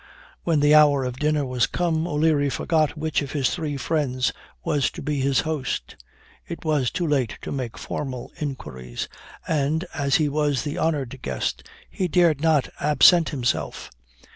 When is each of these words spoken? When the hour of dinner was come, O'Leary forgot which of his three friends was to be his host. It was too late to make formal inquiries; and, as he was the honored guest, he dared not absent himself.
When 0.43 0.61
the 0.61 0.73
hour 0.73 1.03
of 1.03 1.17
dinner 1.19 1.45
was 1.45 1.67
come, 1.67 2.07
O'Leary 2.07 2.49
forgot 2.49 2.97
which 2.97 3.21
of 3.21 3.33
his 3.33 3.51
three 3.51 3.77
friends 3.77 4.33
was 4.65 4.89
to 4.93 5.01
be 5.03 5.19
his 5.21 5.41
host. 5.41 5.95
It 6.47 6.65
was 6.65 6.89
too 6.89 7.05
late 7.05 7.37
to 7.43 7.51
make 7.51 7.77
formal 7.77 8.31
inquiries; 8.41 9.07
and, 9.47 9.85
as 9.93 10.15
he 10.15 10.27
was 10.27 10.63
the 10.63 10.79
honored 10.79 11.19
guest, 11.21 11.61
he 11.87 12.07
dared 12.07 12.41
not 12.41 12.67
absent 12.79 13.29
himself. 13.29 13.91